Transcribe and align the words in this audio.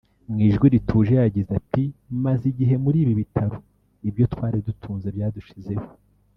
Mu 0.29 0.37
ijwi 0.47 0.65
rituje 0.73 1.13
yagize 1.21 1.49
ati 1.59 1.83
’’Maze 2.23 2.43
igihe 2.51 2.75
muri 2.83 2.97
ibi 3.03 3.13
bitaro; 3.21 3.57
ibyo 4.09 4.25
twari 4.33 4.57
dutunze 4.67 5.07
byadushizeho 5.15 5.85